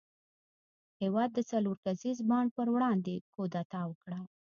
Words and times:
هوا 1.01 1.25
د 1.35 1.37
څلور 1.51 1.75
کسیز 1.85 2.17
بانډ 2.29 2.49
پر 2.57 2.67
وړاندې 2.75 3.15
کودتا 3.33 3.81
وکړه. 3.87 4.19